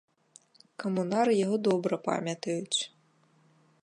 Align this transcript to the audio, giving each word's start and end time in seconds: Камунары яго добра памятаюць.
Камунары 0.83 1.33
яго 1.45 1.57
добра 1.69 1.95
памятаюць. 2.09 2.79